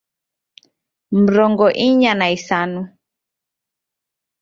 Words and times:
Mrongo 1.23 1.65
inya 1.85 2.13
na 2.19 2.27
isanu 2.37 2.81